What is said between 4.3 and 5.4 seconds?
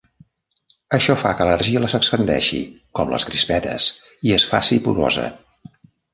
i es faci porosa.